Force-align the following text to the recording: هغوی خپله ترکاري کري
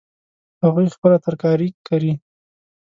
هغوی 0.63 0.87
خپله 0.95 1.17
ترکاري 1.25 1.69
کري 1.87 2.11